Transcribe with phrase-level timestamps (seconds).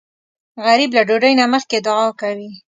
[0.65, 2.51] غریب له ډوډۍ نه مخکې دعا کوي